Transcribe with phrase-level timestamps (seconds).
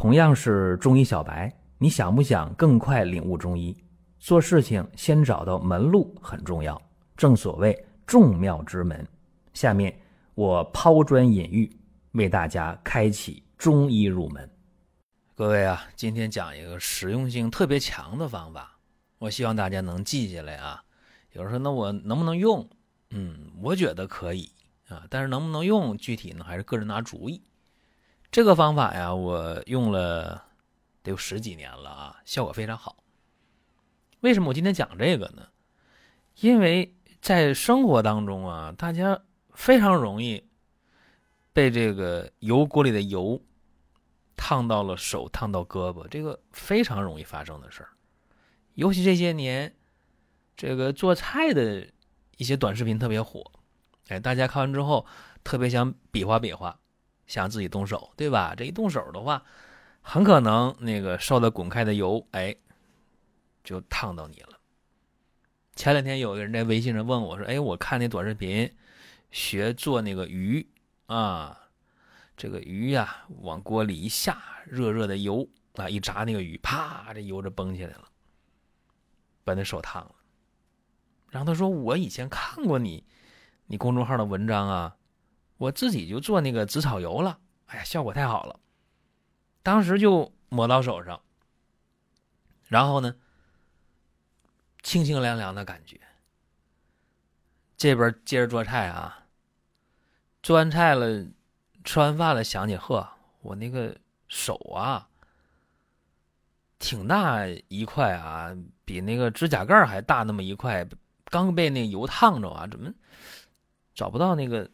[0.00, 3.76] 同样是中医小白，你想不想更快领悟中医？
[4.18, 6.80] 做事情先找到门路很重要，
[7.18, 9.06] 正所谓众妙之门。
[9.52, 9.94] 下面
[10.34, 11.70] 我抛砖引玉，
[12.12, 14.50] 为大家开启中医入门。
[15.34, 18.78] 各位啊，今天讲一个实用性特别强的方法，
[19.18, 20.82] 我希望大家能记下来啊。
[21.32, 22.66] 有人说，那我能不能用？
[23.10, 24.50] 嗯，我觉得可以
[24.88, 27.42] 啊，但是能不能用，具体呢还是个人拿主意。
[28.30, 30.44] 这个方法呀，我用了
[31.02, 33.02] 得有十几年了啊，效果非常好。
[34.20, 35.48] 为什么我今天讲这个呢？
[36.36, 39.20] 因为在生活当中啊，大家
[39.54, 40.48] 非常容易
[41.52, 43.42] 被这个油锅里的油
[44.36, 47.88] 烫到了手，烫到胳膊，这个非常容易发生的事儿。
[48.74, 49.74] 尤其这些年，
[50.56, 51.84] 这个做菜的
[52.36, 53.50] 一些短视频特别火，
[54.06, 55.04] 哎，大家看完之后
[55.42, 56.78] 特别想比划比划。
[57.30, 58.56] 想自己动手，对吧？
[58.56, 59.40] 这一动手的话，
[60.02, 62.56] 很可能那个烧的滚开的油，哎，
[63.62, 64.58] 就烫到你了。
[65.76, 68.68] 前两天有个人在微信上问我说：“哎，我看那短视频，
[69.30, 70.68] 学做那个鱼
[71.06, 71.56] 啊，
[72.36, 78.08] 这个鱼呀，往锅里一下，热热的油啊，一炸那个鱼，啪，这油就崩起来了，
[79.44, 80.16] 把那手烫了。”
[81.30, 83.04] 然后他说：“我以前看过你，
[83.66, 84.96] 你公众号的文章啊。”
[85.60, 88.58] 我自己就做那个紫草油了，哎呀，效果太好了，
[89.62, 91.20] 当时就抹到手上，
[92.66, 93.14] 然后呢，
[94.82, 96.00] 清清凉凉的感觉。
[97.76, 99.26] 这边接着做菜啊，
[100.42, 101.26] 做完菜了，
[101.84, 103.06] 吃完饭了，想起呵，
[103.42, 103.94] 我那个
[104.28, 105.10] 手啊，
[106.78, 110.88] 挺大一块啊，比那个指甲盖还大那么一块，
[111.26, 112.90] 刚被那油烫着啊，怎么
[113.94, 114.66] 找不到那个？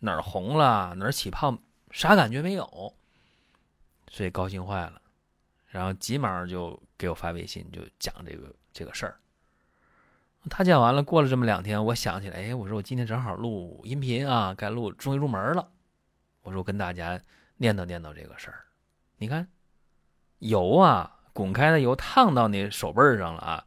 [0.00, 1.58] 哪儿红了，哪儿起泡，
[1.90, 2.94] 啥感觉没有，
[4.08, 5.02] 所以高兴坏了，
[5.66, 9.18] 然后急忙就给我发微信，就讲这个这个事儿。
[10.48, 15.68] 他讲完了，过了这么两天，我想起来，哎，我说我今天正好录音频啊，该录终于入门了。
[16.42, 17.20] 我说我跟大家
[17.56, 18.64] 念叨念叨这个事儿。
[19.16, 19.48] 你看，
[20.38, 23.66] 油啊，滚开的油烫到那手背上了啊，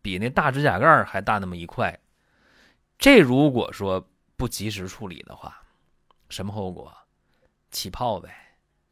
[0.00, 2.00] 比那大指甲盖还大那么一块。
[2.98, 4.08] 这如果说。
[4.38, 5.60] 不及时处理的话，
[6.28, 6.96] 什么后果？
[7.72, 8.32] 起泡呗，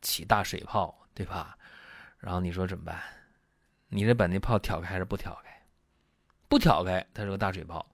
[0.02, 1.56] 起大水泡，对吧？
[2.18, 3.00] 然后你说怎么办？
[3.88, 5.62] 你得把那泡挑开还是不挑开？
[6.48, 7.86] 不挑开，它是个大水泡，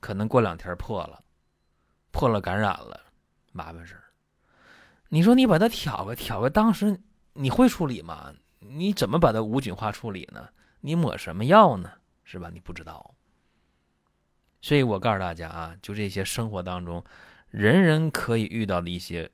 [0.00, 1.22] 可能过两天破了，
[2.12, 2.98] 破了感染了，
[3.52, 4.04] 麻烦事儿。
[5.10, 6.98] 你说你把它挑开，挑开，当时
[7.34, 8.32] 你会处理吗？
[8.58, 10.48] 你怎么把它无菌化处理呢？
[10.80, 11.92] 你抹什么药呢？
[12.24, 12.48] 是吧？
[12.50, 13.14] 你不知道。
[14.62, 17.04] 所以我告诉大家啊，就这些生活当中，
[17.50, 19.30] 人人可以遇到的一些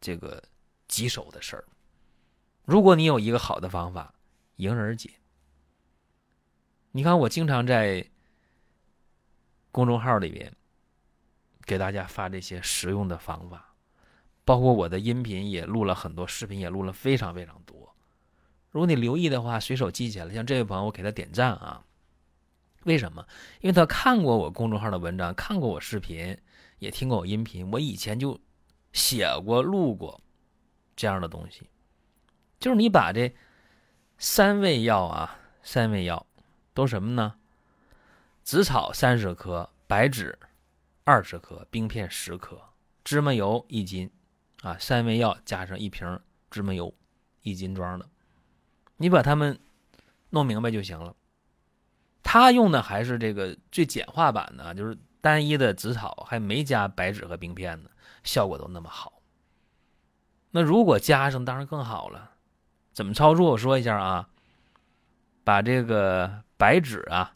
[0.00, 0.42] 这个
[0.86, 1.64] 棘手的事儿。
[2.64, 4.14] 如果你有一个好的方法，
[4.56, 5.10] 迎刃而解。
[6.92, 8.06] 你看，我经常在
[9.72, 10.52] 公众号里边
[11.64, 13.74] 给大家发这些实用的方法，
[14.44, 17.94] 包括我的音频也录了很多，视频也录了非常非常多。
[18.70, 20.32] 如果你留意的话，随手记起来。
[20.32, 21.84] 像这位朋友，我给他点赞啊。
[22.84, 23.26] 为什么？
[23.60, 26.38] 因为他看过我公众号的文章，看过我视频，
[26.78, 27.70] 也听过我音频。
[27.70, 28.40] 我以前就
[28.92, 30.20] 写过、录过
[30.96, 31.68] 这样的东西。
[32.58, 33.32] 就是你把这
[34.16, 36.26] 三味药啊，三味药
[36.72, 37.34] 都什么呢？
[38.42, 40.38] 紫草三十克，白芷
[41.04, 42.60] 二十克，冰片十克，
[43.04, 44.10] 芝麻油一斤，
[44.62, 46.18] 啊，三味药加上一瓶
[46.50, 46.94] 芝麻油，
[47.42, 48.08] 一斤装的。
[48.96, 49.58] 你把它们
[50.30, 51.14] 弄明白就行了。
[52.30, 57.88] 他用的还是这个最简化版的，就是单一的紫草，还没加白芷和冰片呢，
[58.22, 59.22] 效果都那么好。
[60.50, 62.32] 那如果加上，当然更好了。
[62.92, 63.52] 怎么操作？
[63.52, 64.28] 我说一下啊，
[65.42, 67.34] 把这个白芷啊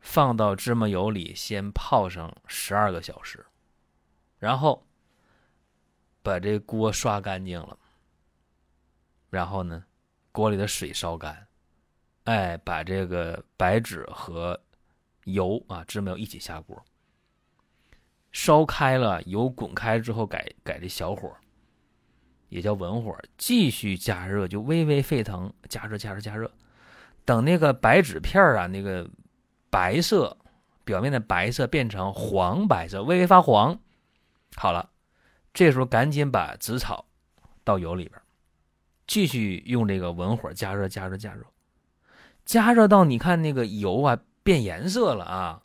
[0.00, 3.46] 放到芝麻油里，先泡上十二个小时，
[4.40, 4.84] 然后
[6.20, 7.78] 把这锅刷干净了，
[9.30, 9.84] 然后呢，
[10.32, 11.46] 锅里的水烧干。
[12.24, 14.60] 哎，把这个白芷和
[15.24, 16.84] 油啊，芝麻油一起下锅，
[18.30, 21.34] 烧开了，油滚开之后，改改这小火，
[22.48, 26.52] 也叫文火，继续加热，就微微沸腾，加热加热加热，
[27.24, 29.08] 等那个白芷片啊，那个
[29.70, 30.36] 白色
[30.84, 33.80] 表面的白色变成黄白色，微微发黄，
[34.56, 34.90] 好了，
[35.54, 37.06] 这时候赶紧把紫草
[37.64, 38.20] 倒油里边，
[39.06, 41.44] 继续用这个文火加热加热加热。
[42.44, 45.62] 加热到你看那个油啊变颜色了啊，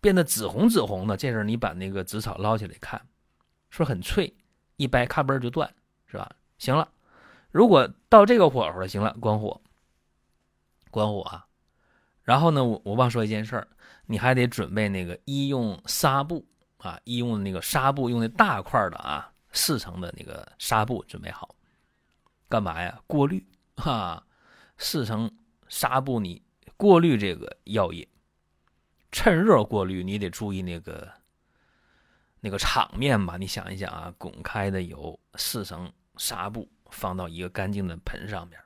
[0.00, 1.16] 变得紫红紫红的。
[1.16, 3.06] 这时候你把那个紫草捞起来看，
[3.70, 4.34] 是很脆？
[4.76, 5.72] 一掰咔嘣就断，
[6.06, 6.30] 是吧？
[6.58, 6.88] 行了，
[7.50, 9.60] 如果到这个火候了，行了，关火，
[10.90, 11.46] 关火啊。
[12.22, 13.68] 然后呢，我我忘说一件事儿，
[14.06, 16.44] 你还得准备那个医用纱布
[16.78, 21.54] 啊，医用那个纱布，用那大块的啊，四层的那个纱布准备好，
[22.48, 23.00] 干嘛呀？
[23.06, 24.22] 过滤哈，
[24.76, 25.30] 四层
[25.68, 26.42] 纱布你
[26.76, 28.06] 过滤这个药液，
[29.10, 31.12] 趁热过滤，你得注意那个
[32.40, 33.36] 那个场面吧。
[33.36, 38.58] 你想一想啊，滚开的油，四层纱布放到一个干净的盆上面。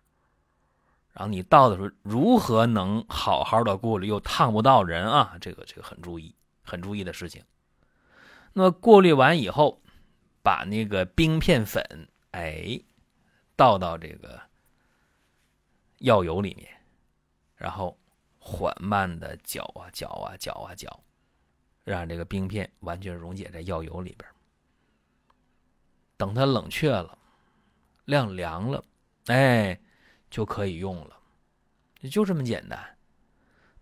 [1.13, 5.37] 然后你倒的时候，如何能好好的过滤又烫不到人啊？
[5.41, 7.45] 这个这个很注意，很注意的事情。
[8.53, 9.83] 那过滤完以后，
[10.43, 12.81] 把那个冰片粉哎
[13.57, 14.41] 倒到这个
[15.99, 16.69] 药油里面，
[17.61, 17.97] 然后
[18.41, 21.05] 缓慢的搅啊搅啊搅啊搅，
[21.85, 24.29] 让这个冰片完全溶解在药油里边。
[26.17, 27.17] 等它冷却了，
[28.07, 28.83] 晾凉了，
[29.27, 29.79] 哎。
[30.31, 31.17] 就可以用了，
[32.09, 32.97] 就这么简单。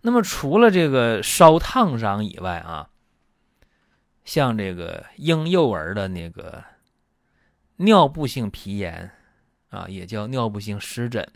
[0.00, 2.88] 那么除了这个烧烫伤以外啊，
[4.24, 6.64] 像这个婴幼儿的那个
[7.76, 9.10] 尿布性皮炎
[9.68, 11.30] 啊，也叫尿布性湿疹，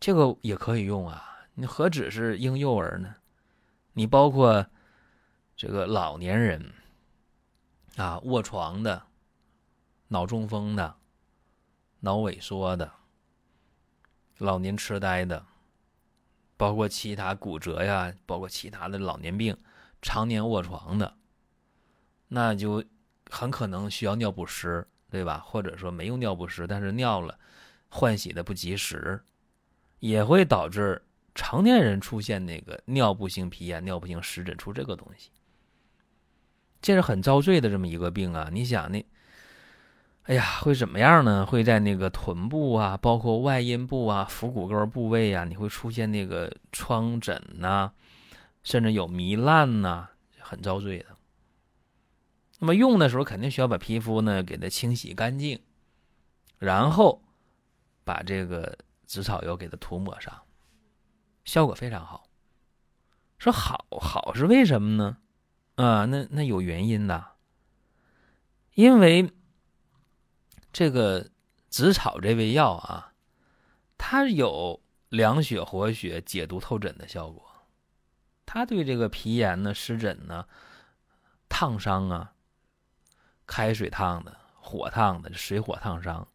[0.00, 1.24] 这个也可以用啊。
[1.54, 3.16] 你何止是婴幼儿呢？
[3.92, 4.66] 你包括
[5.56, 6.72] 这个老年人
[7.96, 9.02] 啊，卧床的、
[10.06, 10.94] 脑中风的、
[12.00, 12.92] 脑萎缩的。
[14.38, 15.44] 老年痴呆的，
[16.56, 19.56] 包括其他骨折呀，包括其他的老年病，
[20.00, 21.16] 常年卧床的，
[22.28, 22.84] 那就
[23.28, 25.38] 很可能需要尿不湿，对吧？
[25.44, 27.36] 或者说没用尿不湿，但是尿了，
[27.88, 29.20] 换洗的不及时，
[30.00, 31.02] 也会导致
[31.34, 35.30] 成年人出现那个尿布性皮炎、尿布性湿疹出这个东西，
[36.80, 38.48] 这是很遭罪的这么一个病啊！
[38.52, 39.04] 你想那。
[40.24, 41.46] 哎呀，会怎么样呢？
[41.46, 47.92] 会在那个臀部啊，包括外阴部啊、腹股沟部位啊，你会出现那个疮疹呐，
[48.62, 51.06] 甚至有糜烂呐，很遭罪的。
[52.58, 55.58] 那么用的时候肯定需要把皮肤呢给它清洗干净，
[56.58, 57.22] 然后
[58.04, 58.76] 把这个
[59.08, 60.42] 紫草油给它涂抹上，
[61.44, 62.28] 效果非常好。
[63.38, 65.16] 说好好是为什么呢？
[65.74, 67.32] 啊，那那有原因的，
[68.74, 69.32] 因为。
[70.70, 71.30] 这个
[71.70, 73.14] 紫草这味药啊，
[73.96, 77.42] 它有凉血活血、解毒透疹的效果。
[78.44, 80.46] 它对这个皮炎呢、湿疹呢、
[81.48, 82.34] 烫伤啊、
[83.46, 86.28] 开水烫的、火烫的、水火烫伤、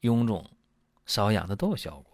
[0.00, 0.50] 臃肿、
[1.06, 2.04] 瘙痒的都有效果。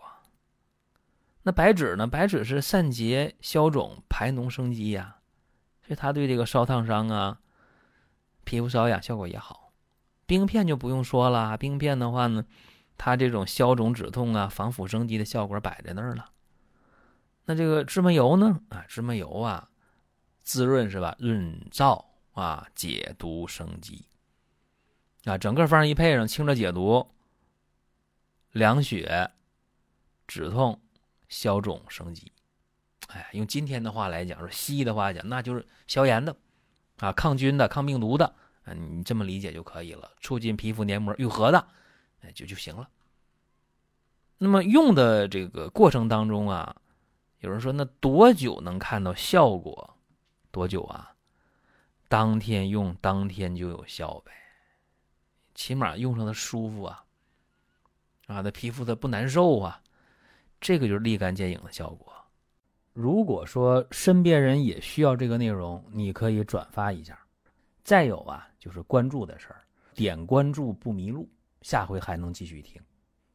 [1.43, 2.07] 那白芷呢？
[2.07, 5.17] 白芷是散结、消肿、排脓生肌呀，
[5.87, 7.41] 所以它对这个烧烫伤啊、
[8.45, 9.73] 皮肤瘙痒效果也好。
[10.27, 12.45] 冰片就不用说了，冰片的话呢，
[12.99, 16.31] 它这种消肿止痛啊、防腐生肌的效果摆在那儿了。
[17.47, 18.61] 那这个芝麻油呢？
[18.69, 19.71] 啊，芝麻油啊，
[20.43, 21.17] 滋润是吧？
[21.19, 24.05] 润燥啊，解毒生肌
[25.25, 27.11] 啊，整个方一配上，清热解毒、
[28.53, 29.31] 凉血、
[30.27, 30.81] 止痛、
[31.29, 32.33] 消肿生肌。
[33.09, 36.37] 哎，用今天的话来讲，说西医的话讲，那就是消炎的
[36.99, 38.35] 啊，抗菌的、抗病毒的。
[38.77, 41.67] 你这么理解就可以了，促进皮肤黏膜愈合的，
[42.21, 42.89] 哎，就就行了。
[44.39, 46.77] 那么用的这个过程当中啊，
[47.41, 49.97] 有人说那多久能看到效果？
[50.53, 51.15] 多久啊？
[52.09, 54.33] 当天用当天就有效呗，
[55.55, 57.05] 起码用上它舒服啊，
[58.31, 59.83] 啊，那皮肤它不难受啊，
[60.61, 62.13] 这个就是立竿见影的效果。
[62.93, 67.19] 如果说身边人也需要这个内容，你可以转发一下。
[67.83, 69.63] 再有啊，就是关注的事儿，
[69.95, 71.29] 点关注不迷路，
[71.63, 72.81] 下回还能继续听。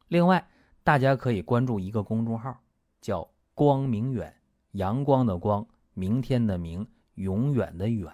[0.08, 0.42] 另外，
[0.82, 2.58] 大家可以关注一个公众号，
[3.02, 4.34] 叫“光明远”，
[4.72, 6.86] 阳光的光，明天的明，
[7.16, 8.10] 永远的远。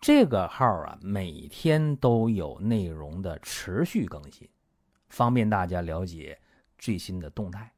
[0.00, 4.46] 这个号啊，每天都有内容的持续更新，
[5.10, 6.38] 方便大家了解
[6.78, 7.70] 最新的动态。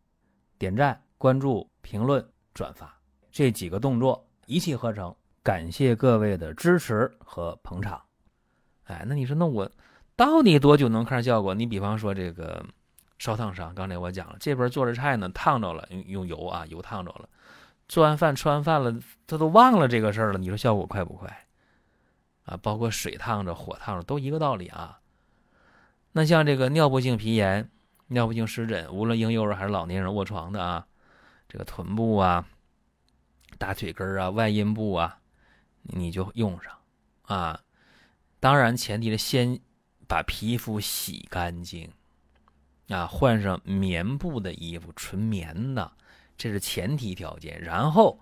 [0.56, 2.24] 点赞、关注、评论、
[2.54, 2.96] 转发
[3.32, 5.12] 这几个动作一气呵成。
[5.44, 8.00] 感谢各位的支持和捧场，
[8.84, 9.68] 哎，那你说，那我
[10.14, 11.52] 到底多久能看效果？
[11.52, 12.64] 你比方说这个
[13.18, 17.28] 烧烫伤，刚才我讲了，这边做着菜呢，烫着了，用用油啊，油烫着了，
[17.88, 18.94] 做完饭吃完饭了，
[19.26, 20.38] 他都忘了这个事儿了。
[20.38, 21.44] 你说效果快不快？
[22.44, 25.00] 啊，包括水烫着、火烫着，都一个道理啊。
[26.12, 27.70] 那像这个尿布性皮炎、
[28.08, 30.86] 尿布性湿疹，无论婴幼儿还是老年人卧床的啊，
[31.48, 32.46] 这个臀部啊、
[33.58, 35.18] 大腿根啊、外阴部啊。
[35.84, 36.78] 你就用上，
[37.22, 37.60] 啊，
[38.38, 39.58] 当然前提是先
[40.06, 41.90] 把皮肤洗干净，
[42.88, 45.90] 啊，换上棉布的衣服，纯棉的，
[46.38, 47.60] 这是前提条件。
[47.60, 48.20] 然后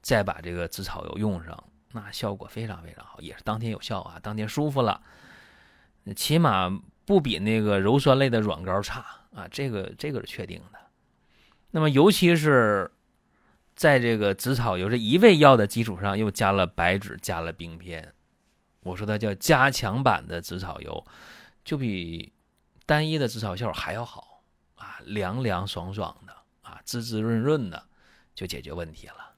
[0.00, 1.62] 再把这个紫草油用上，
[1.92, 5.02] 那效果非常非常好，也是当天有效啊，当天舒服了，
[6.16, 6.70] 起码
[7.04, 10.78] 不比那个鞣酸类的软膏差啊，这个这个是确定的。
[11.70, 12.90] 那么，尤其是
[13.74, 18.14] 在这个紫草油这一味药的基础上，又加了白芷，加了冰片，
[18.80, 21.04] 我说它叫加强版的紫草油，
[21.64, 22.32] 就比
[22.86, 24.44] 单一的紫草效还要好
[24.76, 26.32] 啊，凉凉爽爽的
[26.62, 27.82] 啊，滋滋润润的，
[28.34, 29.34] 就解决问题了。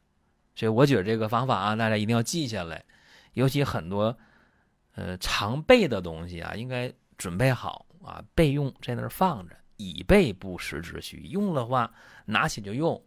[0.54, 2.85] 所以我觉得这个方法啊，大家一定要记下来，
[3.32, 4.16] 尤其很多
[4.94, 9.56] 呃常备的东西啊，应该准备好啊，备用在那儿放着。
[9.78, 11.90] 以备不时之需，用的话
[12.25, 12.99] 拿起就用，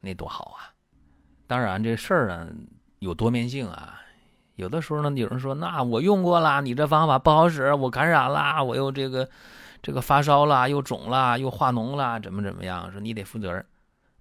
[0.00, 0.74] 那多好啊！
[1.46, 2.48] 当然这事儿呢
[2.98, 4.00] 有多面性啊，
[4.56, 9.28] 有的时候呢有人说，那我用过了，你这方法不好使，我感染了，我又这个
[9.80, 12.90] 这个发烧了，又肿了，又化脓了，怎么怎么样？
[12.90, 13.64] 说你得负责任。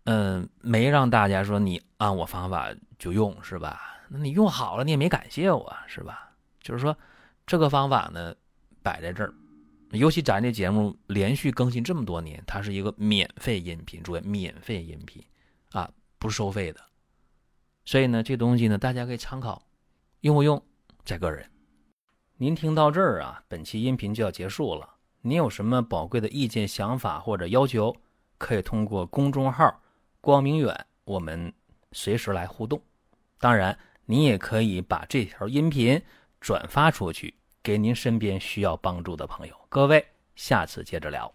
[0.03, 3.97] 嗯，没让大家说你按我方法就用是吧？
[4.07, 6.29] 那你用好了，你也没感谢我是吧？
[6.61, 6.95] 就是说
[7.47, 8.35] 这个方法呢
[8.87, 9.33] 摆在这儿。
[9.91, 15.21] 尤其咱这节目连续更新这么多年，它是一个免费音频，注意免费音频
[15.71, 16.79] 啊，不收费的。
[17.83, 19.61] 所以呢，这东西呢，大家可以参考，
[20.21, 20.61] 用不用
[21.03, 21.45] 在个人。
[22.37, 24.89] 您听到这儿啊，本期音频就要结束了。
[25.21, 27.93] 您有什么宝贵的意见、想法或者要求，
[28.37, 29.81] 可以通过公众号
[30.21, 31.51] “光明远”，我们
[31.91, 32.81] 随时来互动。
[33.37, 36.01] 当然，您也可以把这条音频
[36.39, 37.33] 转发出去。
[37.67, 40.01] 给您身边需要帮助的朋友，各位，
[40.37, 41.29] 下次接着聊。